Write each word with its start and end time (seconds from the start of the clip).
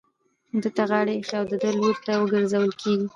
ده 0.61 0.69
ته 0.75 0.83
غاړه 0.89 1.11
ايښې 1.15 1.35
او 1.39 1.45
د 1.51 1.53
ده 1.61 1.69
لوري 1.77 1.99
ته 2.05 2.11
ورگرځول 2.17 2.71
كېږي. 2.81 3.07